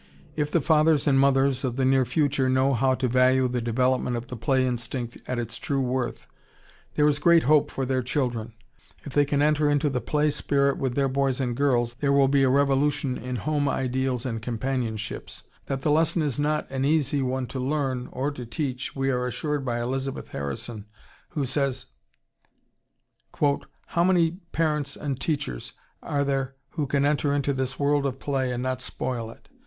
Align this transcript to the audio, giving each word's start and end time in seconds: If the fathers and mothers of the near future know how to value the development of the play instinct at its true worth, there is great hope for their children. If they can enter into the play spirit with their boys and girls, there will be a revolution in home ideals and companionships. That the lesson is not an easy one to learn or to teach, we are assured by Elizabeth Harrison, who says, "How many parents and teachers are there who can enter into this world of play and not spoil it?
If 0.35 0.49
the 0.49 0.61
fathers 0.61 1.05
and 1.05 1.19
mothers 1.19 1.63
of 1.63 1.75
the 1.75 1.85
near 1.85 2.05
future 2.05 2.49
know 2.49 2.73
how 2.73 2.95
to 2.95 3.07
value 3.07 3.47
the 3.47 3.61
development 3.61 4.15
of 4.15 4.29
the 4.29 4.35
play 4.35 4.65
instinct 4.65 5.19
at 5.27 5.37
its 5.37 5.57
true 5.59 5.79
worth, 5.79 6.25
there 6.95 7.07
is 7.07 7.19
great 7.19 7.43
hope 7.43 7.69
for 7.69 7.85
their 7.85 8.01
children. 8.01 8.53
If 9.03 9.13
they 9.13 9.25
can 9.25 9.43
enter 9.43 9.69
into 9.69 9.91
the 9.91 10.01
play 10.01 10.31
spirit 10.31 10.79
with 10.79 10.95
their 10.95 11.07
boys 11.07 11.39
and 11.39 11.55
girls, 11.55 11.93
there 11.99 12.11
will 12.11 12.27
be 12.27 12.41
a 12.41 12.49
revolution 12.49 13.15
in 13.15 13.35
home 13.35 13.69
ideals 13.69 14.25
and 14.25 14.41
companionships. 14.41 15.43
That 15.67 15.83
the 15.83 15.91
lesson 15.91 16.23
is 16.23 16.39
not 16.39 16.67
an 16.71 16.83
easy 16.83 17.21
one 17.21 17.45
to 17.49 17.59
learn 17.59 18.09
or 18.11 18.31
to 18.31 18.43
teach, 18.43 18.95
we 18.95 19.11
are 19.11 19.27
assured 19.27 19.63
by 19.63 19.79
Elizabeth 19.79 20.29
Harrison, 20.29 20.87
who 21.29 21.45
says, 21.45 21.85
"How 23.39 24.03
many 24.03 24.39
parents 24.51 24.95
and 24.95 25.19
teachers 25.21 25.73
are 26.01 26.23
there 26.25 26.55
who 26.71 26.87
can 26.87 27.05
enter 27.05 27.31
into 27.35 27.53
this 27.53 27.77
world 27.77 28.07
of 28.07 28.17
play 28.17 28.51
and 28.51 28.63
not 28.63 28.81
spoil 28.81 29.29
it? 29.29 29.47